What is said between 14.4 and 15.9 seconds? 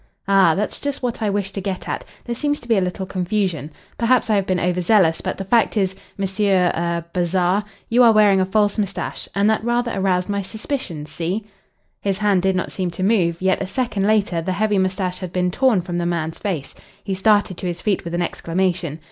the heavy moustache had been torn